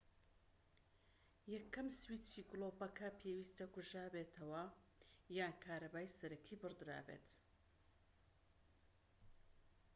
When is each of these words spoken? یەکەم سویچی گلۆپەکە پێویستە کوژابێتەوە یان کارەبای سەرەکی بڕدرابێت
یەکەم 1.55 1.87
سویچی 2.01 2.47
گلۆپەکە 2.51 3.07
پێویستە 3.19 3.65
کوژابێتەوە 3.73 4.63
یان 5.37 5.53
کارەبای 5.63 6.13
سەرەکی 6.17 6.59
بڕدرابێت 6.61 7.27